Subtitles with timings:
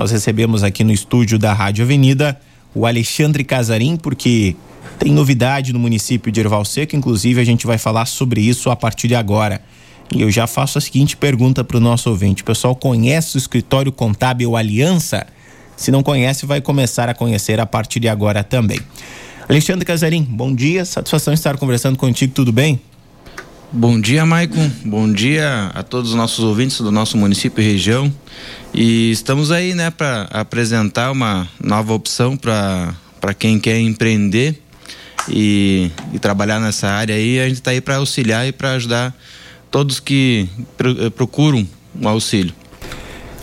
[0.00, 2.40] nós recebemos aqui no estúdio da Rádio Avenida
[2.74, 4.56] o Alexandre Casarim, porque
[4.98, 8.76] tem novidade no município de Erval Seco, inclusive a gente vai falar sobre isso a
[8.76, 9.60] partir de agora.
[10.16, 13.38] E eu já faço a seguinte pergunta para o nosso ouvinte: o pessoal conhece o
[13.38, 15.26] escritório contábil Aliança?
[15.76, 18.80] Se não conhece, vai começar a conhecer a partir de agora também.
[19.46, 22.80] Alexandre Casarim, bom dia, satisfação estar conversando contigo, tudo bem?
[23.72, 24.68] Bom dia, Maicon.
[24.84, 28.12] Bom dia a todos os nossos ouvintes do nosso município e região.
[28.74, 34.60] E estamos aí, né, para apresentar uma nova opção para quem quer empreender
[35.28, 37.38] e, e, trabalhar nessa área aí.
[37.38, 39.16] A gente está aí para auxiliar e para ajudar
[39.70, 40.48] todos que
[41.14, 42.52] procuram um auxílio.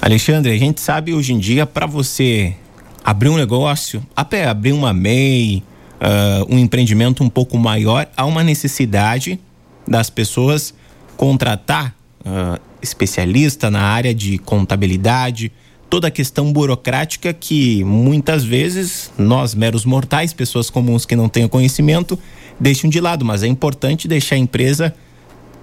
[0.02, 2.54] Alexandre, a gente sabe hoje em dia para você
[3.02, 5.64] abrir um negócio, até abrir uma MEI,
[6.02, 9.40] uh, um empreendimento um pouco maior, há uma necessidade
[9.88, 10.74] das pessoas
[11.16, 15.52] contratar uh, especialista na área de contabilidade,
[15.90, 21.48] toda a questão burocrática que muitas vezes nós, meros mortais, pessoas comuns que não têm
[21.48, 22.20] conhecimento,
[22.60, 24.94] deixam de lado, mas é importante deixar a empresa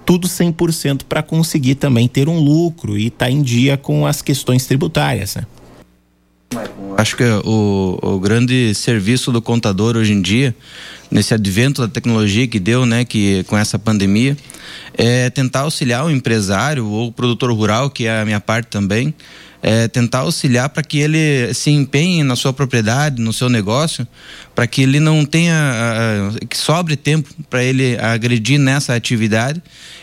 [0.05, 4.21] tudo 100% para conseguir também ter um lucro e estar tá em dia com as
[4.21, 5.35] questões tributárias.
[5.35, 5.45] Né?
[6.97, 10.55] Acho que o, o grande serviço do contador hoje em dia,
[11.11, 14.37] nesse advento da tecnologia que deu, né, que com essa pandemia,
[14.93, 19.13] é tentar auxiliar o empresário ou o produtor rural, que é a minha parte também,
[19.67, 24.07] é, tentar auxiliar para que ele se empenhe na sua propriedade, no seu negócio,
[24.53, 29.59] para que ele não tenha, que sobre tempo para ele agredir nessa atividade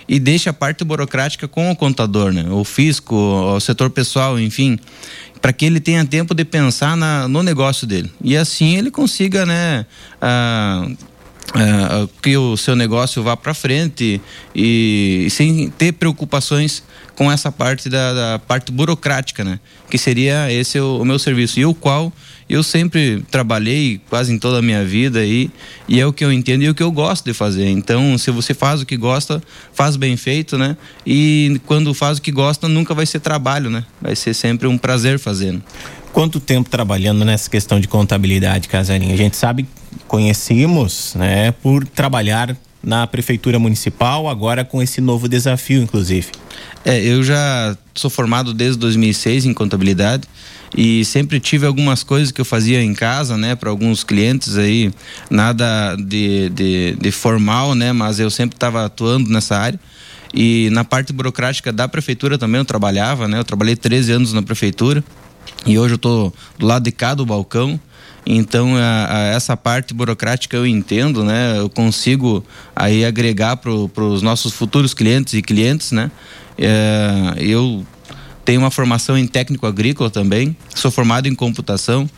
[0.08, 2.44] e deixe a parte burocrática com o contador, né?
[2.50, 4.80] o fisco, o setor pessoal, enfim,
[5.42, 8.10] para que ele tenha tempo de pensar na, no negócio dele.
[8.22, 9.84] E assim ele consiga, né?
[10.22, 11.12] Uh,
[11.54, 14.22] Uh, que o seu negócio vá para frente
[14.54, 16.82] e, e, sem ter preocupações
[17.14, 19.60] com essa parte da, da, parte burocrática, né?
[19.90, 22.10] Que seria esse o, o, meu serviço e o qual
[22.52, 25.50] eu sempre trabalhei quase em toda a minha vida e,
[25.88, 27.66] e é o que eu entendo e o que eu gosto de fazer.
[27.66, 30.76] Então, se você faz o que gosta, faz bem feito, né?
[31.06, 33.86] E quando faz o que gosta, nunca vai ser trabalho, né?
[34.02, 35.62] Vai ser sempre um prazer fazendo.
[36.12, 39.14] Quanto tempo trabalhando nessa questão de contabilidade, Casarinha?
[39.14, 39.66] A gente sabe,
[40.06, 46.26] conhecemos, né, por trabalhar na prefeitura municipal, agora com esse novo desafio, inclusive.
[46.84, 50.28] É, eu já sou formado desde 2006 em contabilidade
[50.76, 54.92] e sempre tive algumas coisas que eu fazia em casa, né, para alguns clientes aí,
[55.30, 59.78] nada de, de, de formal, né, mas eu sempre estava atuando nessa área.
[60.34, 63.38] E na parte burocrática da prefeitura também eu trabalhava, né?
[63.38, 65.04] Eu trabalhei 13 anos na prefeitura.
[65.66, 67.78] E hoje eu estou do lado de cá do balcão.
[68.24, 71.58] Então a, a essa parte burocrática eu entendo, né?
[71.58, 72.42] Eu consigo
[72.74, 76.10] aí agregar para os nossos futuros clientes e clientes, né?
[76.56, 77.84] É, eu
[78.44, 82.08] tenho uma formação em técnico agrícola também, sou formado em computação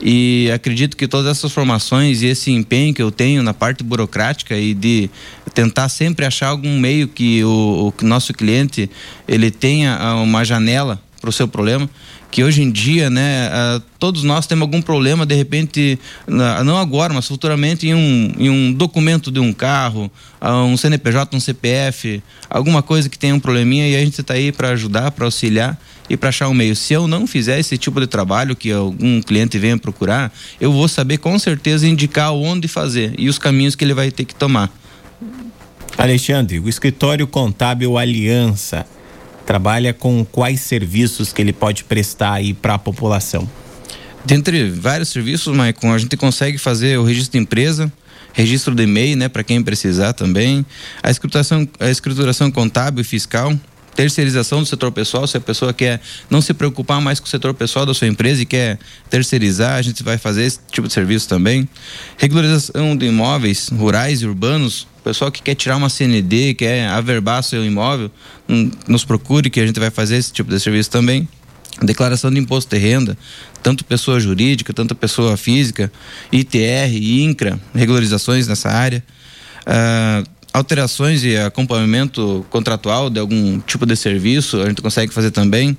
[0.00, 4.56] e acredito que todas essas formações e esse empenho que eu tenho na parte burocrática
[4.56, 5.08] e de
[5.54, 8.90] tentar sempre achar algum meio que o, o nosso cliente
[9.28, 11.88] ele tenha uma janela para o seu problema
[12.32, 16.78] que hoje em dia, né, uh, todos nós temos algum problema, de repente, uh, não
[16.78, 20.10] agora, mas futuramente, em um, em um documento de um carro,
[20.40, 24.32] uh, um CNPJ, um CPF, alguma coisa que tenha um probleminha e a gente está
[24.32, 25.78] aí para ajudar, para auxiliar
[26.08, 26.74] e para achar um meio.
[26.74, 30.88] Se eu não fizer esse tipo de trabalho que algum cliente venha procurar, eu vou
[30.88, 34.70] saber com certeza indicar onde fazer e os caminhos que ele vai ter que tomar.
[35.98, 38.86] Alexandre, o escritório contábil Aliança
[39.46, 43.48] trabalha com quais serviços que ele pode prestar aí para a população?
[44.24, 47.92] Dentre vários serviços, Maicon, a gente consegue fazer o registro de empresa,
[48.32, 50.64] registro de e-mail, né, para quem precisar também,
[51.02, 53.52] a escrituração, a escrituração contábil e fiscal,
[53.94, 57.52] terceirização do setor pessoal, se a pessoa quer não se preocupar mais com o setor
[57.52, 58.78] pessoal da sua empresa e quer
[59.10, 61.68] terceirizar, a gente vai fazer esse tipo de serviço também.
[62.16, 67.42] Regularização de imóveis rurais e urbanos, o pessoal que quer tirar uma CND, quer averbar
[67.42, 68.08] seu imóvel,
[68.48, 71.28] hum, nos procure que a gente vai fazer esse tipo de serviço também.
[71.82, 73.18] Declaração de imposto de renda,
[73.64, 75.90] tanto pessoa jurídica, tanto pessoa física,
[76.30, 79.02] ITR, INCRA, regularizações nessa área.
[79.66, 85.76] Uh, alterações e acompanhamento contratual de algum tipo de serviço, a gente consegue fazer também.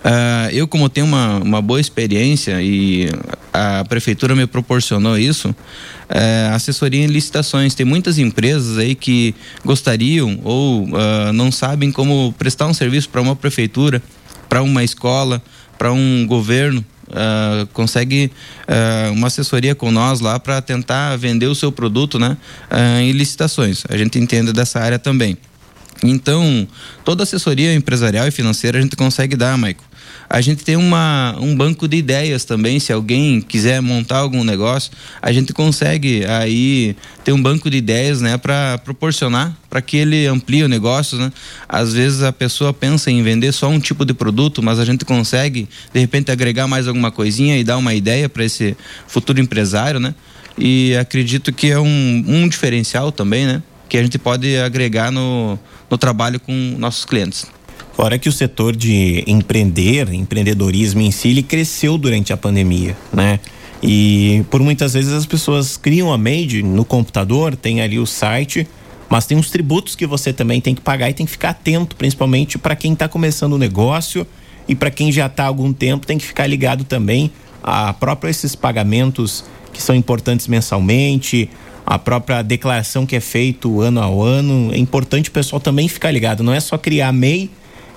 [0.00, 3.10] Uh, eu, como tenho uma, uma boa experiência e
[3.52, 7.74] a prefeitura me proporcionou isso, uh, assessoria em licitações.
[7.74, 13.20] Tem muitas empresas aí que gostariam ou uh, não sabem como prestar um serviço para
[13.20, 14.02] uma prefeitura,
[14.48, 15.42] para uma escola,
[15.76, 16.84] para um governo.
[17.08, 18.30] Uh, consegue
[18.68, 22.36] uh, uma assessoria com nós lá para tentar vender o seu produto né,
[22.70, 23.82] uh, em licitações.
[23.88, 25.36] A gente entende dessa área também.
[26.02, 26.66] Então,
[27.04, 29.84] toda assessoria empresarial e financeira a gente consegue dar, Maico.
[30.28, 34.92] A gente tem uma, um banco de ideias também, se alguém quiser montar algum negócio,
[35.20, 40.26] a gente consegue aí ter um banco de ideias, né, para proporcionar para que ele
[40.26, 41.32] amplie o negócio, né?
[41.68, 45.04] Às vezes a pessoa pensa em vender só um tipo de produto, mas a gente
[45.04, 48.76] consegue de repente agregar mais alguma coisinha e dar uma ideia para esse
[49.06, 50.12] futuro empresário, né?
[50.58, 53.62] E acredito que é um, um diferencial também, né?
[53.88, 55.56] Que a gente pode agregar no,
[55.90, 57.46] no trabalho com nossos clientes.
[57.92, 63.40] Fora que o setor de empreender, empreendedorismo em si, ele cresceu durante a pandemia, né?
[63.82, 68.66] E por muitas vezes as pessoas criam a made no computador, tem ali o site,
[69.08, 71.96] mas tem uns tributos que você também tem que pagar e tem que ficar atento,
[71.96, 74.26] principalmente para quem está começando o negócio
[74.68, 77.30] e para quem já está há algum tempo tem que ficar ligado também
[77.62, 81.50] a próprio esses pagamentos que são importantes mensalmente,
[81.90, 84.72] a própria declaração que é feito ano a ano.
[84.72, 87.50] É importante o pessoal também ficar ligado, não é só criar MEI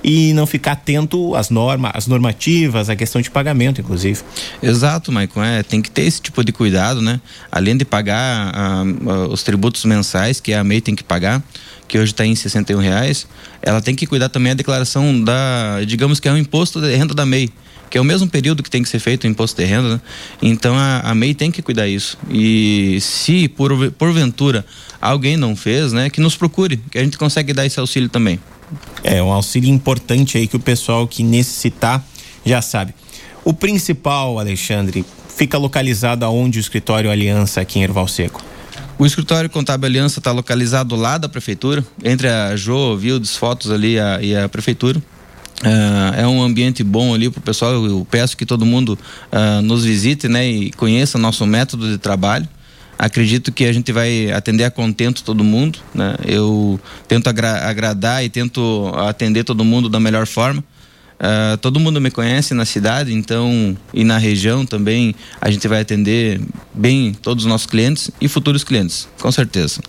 [0.03, 4.19] e não ficar atento às normas, às normativas, à questão de pagamento, inclusive.
[4.63, 5.43] Exato, Maicon.
[5.43, 7.21] É, tem que ter esse tipo de cuidado, né?
[7.51, 11.43] Além de pagar ah, ah, os tributos mensais que a MEI tem que pagar,
[11.87, 13.27] que hoje está em 61 reais,
[13.61, 17.13] ela tem que cuidar também a declaração da, digamos que é um imposto de renda
[17.13, 17.51] da MEI
[17.93, 20.01] que é o mesmo período que tem que ser feito o imposto de renda, né?
[20.41, 22.17] então a, a MEI tem que cuidar isso.
[22.27, 24.65] E se por, porventura
[24.99, 28.39] alguém não fez, né, que nos procure, que a gente consegue dar esse auxílio também.
[29.03, 32.03] É um auxílio importante aí que o pessoal que necessitar
[32.43, 32.95] já sabe.
[33.45, 38.43] O principal, Alexandre, fica localizado aonde o escritório Aliança aqui em Erval Seco?
[38.97, 43.99] O escritório Contábil Aliança está localizado lá da prefeitura, entre a Jo, Vildes, Fotos ali
[43.99, 44.99] a, e a prefeitura.
[45.61, 47.73] Uh, é um ambiente bom ali para o pessoal.
[47.85, 48.97] Eu peço que todo mundo
[49.31, 52.47] uh, nos visite né, e conheça nosso método de trabalho.
[52.97, 55.79] Acredito que a gente vai atender a contento todo mundo.
[55.93, 56.15] Né?
[56.25, 60.63] Eu tento agra agradar e tento atender todo mundo da melhor forma.
[61.13, 65.79] Uh, todo mundo me conhece na cidade, então e na região também a gente vai
[65.79, 66.41] atender
[66.73, 69.79] bem todos os nossos clientes e futuros clientes, com certeza.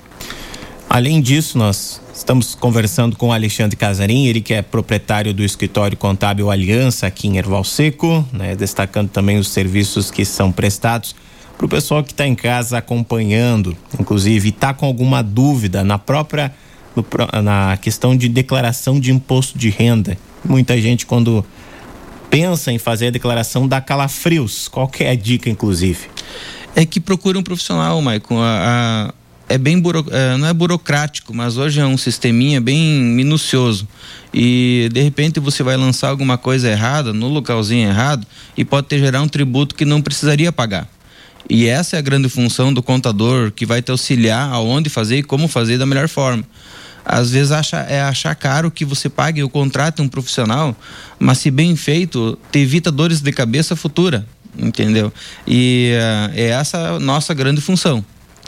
[0.88, 6.50] Além disso, nós estamos conversando com Alexandre Casarim, ele que é proprietário do escritório contábil
[6.50, 8.54] Aliança aqui em Erval Seco, né?
[8.54, 11.14] destacando também os serviços que são prestados
[11.58, 16.54] para o pessoal que está em casa acompanhando, inclusive está com alguma dúvida na própria
[16.94, 17.04] no,
[17.42, 20.16] na questão de declaração de imposto de renda.
[20.44, 21.44] Muita gente quando
[22.30, 24.68] pensa em fazer a declaração dá calafrios.
[24.68, 26.08] Qual que é a dica, inclusive?
[26.76, 28.40] É que procure um profissional, Maicon.
[28.40, 29.14] A, a,
[29.48, 33.86] é bem buro, é, não é burocrático, mas hoje é um sisteminha bem minucioso.
[34.32, 38.26] E de repente você vai lançar alguma coisa errada no localzinho errado
[38.56, 40.88] e pode ter gerar um tributo que não precisaria pagar.
[41.48, 45.22] E essa é a grande função do contador que vai te auxiliar aonde fazer e
[45.22, 46.42] como fazer da melhor forma.
[47.04, 50.74] Às vezes acha, é achar caro que você pague o contrato um profissional,
[51.18, 54.26] mas se bem feito, te evita dores de cabeça futura,
[54.58, 55.12] entendeu?
[55.46, 58.02] E uh, é essa a nossa grande função.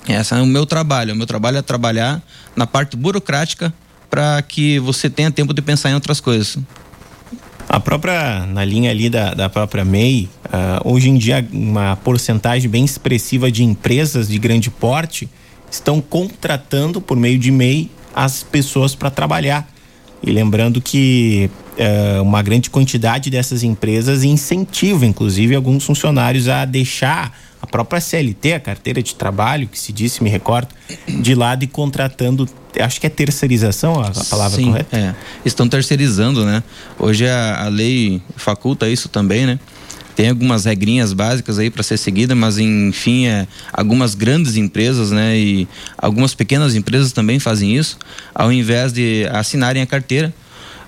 [0.09, 1.13] Essa é o meu trabalho.
[1.15, 2.23] O meu trabalho é trabalhar
[2.55, 3.73] na parte burocrática
[4.09, 6.59] para que você tenha tempo de pensar em outras coisas.
[7.69, 12.71] A própria, na linha ali da, da própria MEI, uh, hoje em dia uma porcentagem
[12.71, 15.29] bem expressiva de empresas de grande porte
[15.69, 19.69] estão contratando por meio de MEI as pessoas para trabalhar.
[20.23, 27.37] E lembrando que uh, uma grande quantidade dessas empresas incentiva, inclusive, alguns funcionários a deixar
[27.61, 30.69] a própria CLT, a carteira de trabalho, que se disse, me recordo,
[31.09, 32.49] de lado e contratando,
[32.81, 34.97] acho que é terceirização a, a palavra Sim, correta?
[34.97, 35.15] É.
[35.45, 36.63] Estão terceirizando, né?
[36.99, 39.59] Hoje a, a lei faculta isso também, né?
[40.15, 45.39] Tem algumas regrinhas básicas aí para ser seguida, mas enfim, é, algumas grandes empresas, né,
[45.39, 47.99] e algumas pequenas empresas também fazem isso,
[48.35, 50.33] ao invés de assinarem a carteira,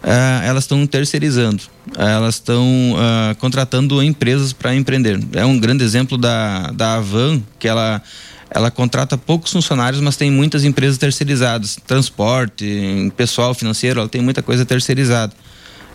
[0.02, 1.62] uh, elas estão terceirizando,
[1.96, 5.20] elas estão uh, contratando empresas para empreender.
[5.32, 8.02] É um grande exemplo da, da Avan, que ela
[8.50, 14.42] ela contrata poucos funcionários, mas tem muitas empresas terceirizadas, transporte, pessoal financeiro, ela tem muita
[14.42, 15.34] coisa terceirizada.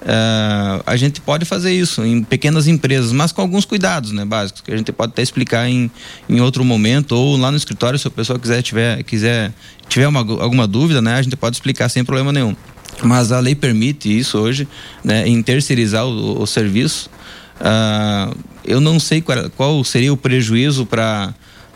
[0.03, 4.61] Uh, a gente pode fazer isso em pequenas empresas, mas com alguns cuidados, né, básicos,
[4.61, 5.89] que a gente pode até explicar em,
[6.27, 9.53] em outro momento ou lá no escritório, se a pessoa quiser tiver, quiser,
[9.87, 12.53] tiver uma, alguma dúvida, né, a gente pode explicar sem problema nenhum.
[13.01, 14.67] Mas a lei permite isso hoje,
[15.03, 17.09] né, em terceirizar o, o serviço.
[17.59, 21.33] Uh, eu não sei qual, qual seria o prejuízo para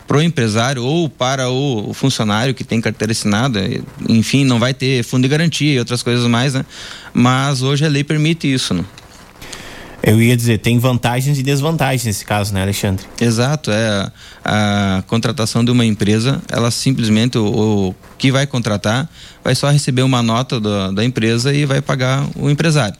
[0.08, 3.60] para o empresário ou para o, funcionário que tem carteira assinada,
[4.08, 6.64] enfim, não vai ter fundo de garantia e outras coisas mais, né?
[7.12, 8.82] Mas hoje a lei permite isso, né?
[10.02, 13.04] Eu ia dizer, tem vantagens e desvantagens nesse caso, né, Alexandre?
[13.20, 14.10] Exato, é
[14.44, 17.44] a, contratação de uma empresa, ela simplesmente o,
[17.88, 19.08] o, que vai contratar
[19.42, 22.96] vai só receber uma nota do, da empresa e vai pagar o empresário.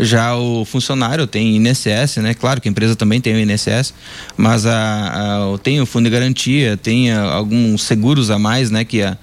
[0.00, 2.32] Já o funcionário tem INSS, né?
[2.34, 3.92] Claro que a empresa também tem o INSS,
[4.36, 8.84] mas a, a, tem o fundo de garantia, tem a, alguns seguros a mais, né?
[8.84, 9.16] Que a,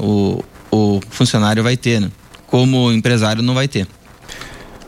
[0.00, 2.10] o, o funcionário vai ter, né?
[2.46, 3.86] Como o empresário não vai ter.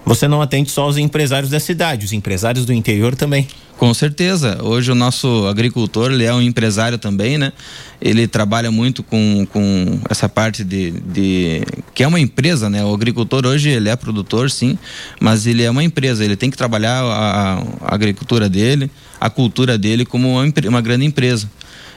[0.05, 3.47] Você não atende só os empresários da cidade, os empresários do interior também.
[3.79, 4.59] Com certeza.
[4.63, 7.53] Hoje o nosso agricultor, ele é um empresário também, né?
[8.01, 11.63] Ele trabalha muito com, com essa parte de, de...
[11.95, 12.85] que é uma empresa, né?
[12.85, 14.79] O agricultor hoje, ele é produtor, sim,
[15.21, 16.25] mas ele é uma empresa.
[16.25, 18.91] Ele tem que trabalhar a, a agricultura dele,
[19.21, 21.51] a cultura dele como uma, uma grande empresa.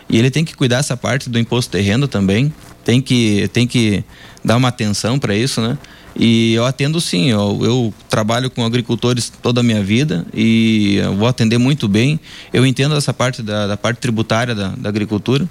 [0.09, 4.03] E ele tem que cuidar essa parte do imposto terreno também, tem que, tem que
[4.43, 5.77] dar uma atenção para isso, né?
[6.15, 11.27] E eu atendo sim, eu, eu, trabalho com agricultores toda a minha vida e vou
[11.27, 12.19] atender muito bem.
[12.53, 15.47] Eu entendo essa parte da, da parte tributária da, da, agricultura.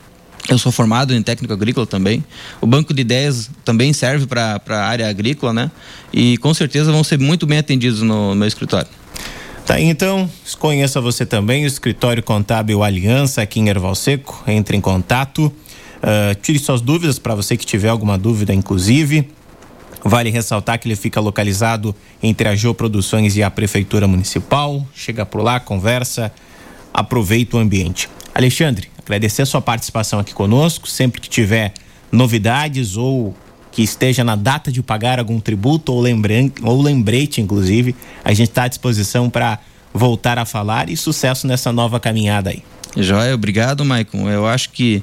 [0.49, 2.25] Eu sou formado em técnico agrícola também.
[2.61, 5.71] O banco de ideias também serve para a área agrícola, né?
[6.13, 8.89] E com certeza vão ser muito bem atendidos no, no meu escritório.
[9.67, 14.45] Tá, então, conheça você também, o escritório contábil Aliança aqui em Erval Seco.
[14.47, 19.27] Entre em contato, uh, tire suas dúvidas para você que tiver alguma dúvida, inclusive.
[20.05, 24.87] Vale ressaltar que ele fica localizado entre a Geoproduções e a Prefeitura Municipal.
[24.95, 26.31] Chega por lá, conversa,
[26.93, 28.11] aproveita o ambiente.
[28.35, 30.87] Alexandre, agradecer a sua participação aqui conosco.
[30.87, 31.73] Sempre que tiver
[32.13, 33.35] novidades ou
[33.73, 38.51] que esteja na data de pagar algum tributo ou, lembrante, ou lembrete, inclusive, a gente
[38.51, 39.59] está à disposição para
[39.93, 42.63] voltar a falar e sucesso nessa nova caminhada aí.
[42.97, 44.29] Joia, obrigado, Maicon.
[44.29, 45.03] Eu acho que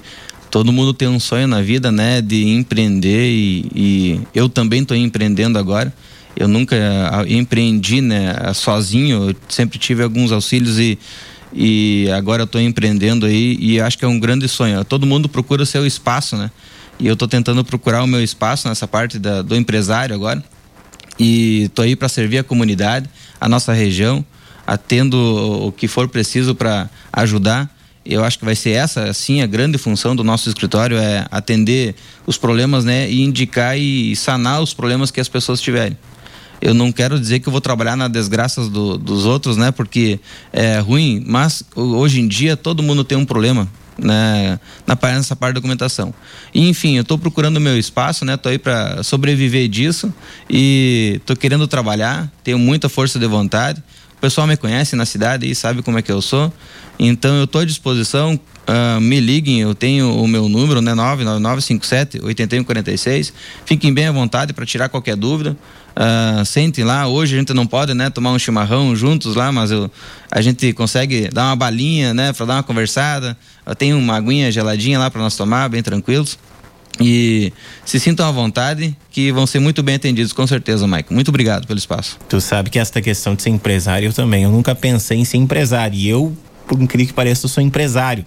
[0.52, 4.96] todo mundo tem um sonho na vida, né, de empreender e, e eu também estou
[4.96, 5.92] empreendendo agora.
[6.36, 6.76] Eu nunca
[7.28, 9.30] empreendi, né, sozinho.
[9.30, 11.00] Eu sempre tive alguns auxílios e
[11.54, 14.84] e agora estou empreendendo aí e acho que é um grande sonho.
[14.86, 16.50] Todo mundo procura o seu espaço, né?
[16.98, 20.42] E eu estou tentando procurar o meu espaço nessa parte da, do empresário agora.
[21.20, 24.26] E estou aí para servir a comunidade, a nossa região,
[24.66, 25.18] atendo
[25.68, 27.70] o que for preciso para ajudar
[28.06, 31.96] eu acho que vai ser essa, sim, a grande função do nosso escritório é atender
[32.26, 35.98] os problemas, né, e indicar e sanar os problemas que as pessoas tiverem.
[36.62, 40.20] Eu não quero dizer que eu vou trabalhar na desgraças do, dos outros, né, porque
[40.52, 43.68] é ruim, mas hoje em dia todo mundo tem um problema,
[43.98, 46.14] né, na nessa parte da documentação.
[46.54, 50.14] E, enfim, eu estou procurando meu espaço, né, estou aí para sobreviver disso
[50.50, 53.82] e estou querendo trabalhar, tenho muita força de vontade.
[54.22, 56.54] O pessoal me conhece na cidade e sabe como é que eu sou.
[57.00, 58.40] Então eu estou à disposição.
[58.70, 60.94] Uh, me liguem, eu tenho o meu número, né?
[60.94, 63.34] 99957 8146.
[63.66, 65.58] Fiquem bem à vontade para tirar qualquer dúvida.
[65.98, 67.08] Uh, sentem lá.
[67.08, 69.90] Hoje a gente não pode, né, tomar um chimarrão juntos lá, mas eu,
[70.30, 73.36] a gente consegue dar uma balinha, né, para dar uma conversada.
[73.66, 76.38] Eu tenho uma aguinha geladinha lá para nós tomar, bem tranquilos.
[77.00, 77.54] E
[77.86, 81.14] se sintam à vontade, que vão ser muito bem atendidos, com certeza, Maicon.
[81.14, 82.18] Muito obrigado pelo espaço.
[82.28, 84.44] Tu sabe que esta questão de ser empresário eu também.
[84.44, 85.98] Eu nunca pensei em ser empresário.
[85.98, 86.36] E eu,
[86.68, 88.26] por incrível que pareça, sou empresário.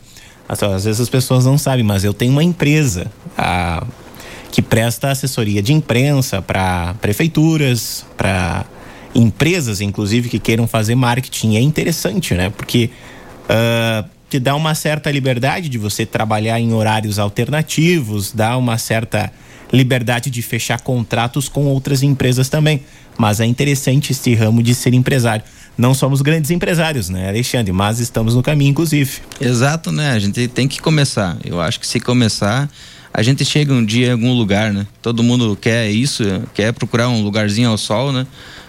[0.49, 3.87] Às vezes as pessoas não sabem, mas eu tenho uma empresa a,
[4.51, 8.67] que presta assessoria de imprensa para prefeituras, para
[9.15, 11.57] empresas, inclusive, que queiram fazer marketing.
[11.57, 12.51] É interessante, né?
[12.51, 12.91] Porque.
[13.45, 19.33] Uh, te dá uma certa liberdade de você trabalhar em horários alternativos, dá uma certa
[19.73, 22.83] liberdade de fechar contratos com outras empresas também.
[23.17, 25.45] Mas é interessante esse ramo de ser empresário.
[25.77, 27.73] Não somos grandes empresários, né, Alexandre?
[27.73, 29.21] Mas estamos no caminho, inclusive.
[29.41, 30.13] Exato, né?
[30.13, 31.37] A gente tem que começar.
[31.45, 32.69] Eu acho que se começar,
[33.13, 34.87] a gente chega um dia em algum lugar, né?
[35.03, 38.27] Todo mundo quer isso, quer procurar um lugarzinho ao sol, né?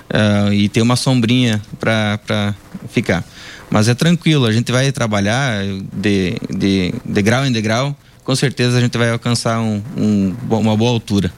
[0.09, 2.55] Uh, e ter uma sombrinha para
[2.89, 3.23] ficar.
[3.69, 8.77] Mas é tranquilo, a gente vai trabalhar de, de, de grau em degrau, com certeza
[8.77, 11.31] a gente vai alcançar um, um, uma boa altura.